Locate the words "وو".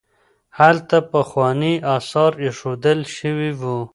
3.59-3.77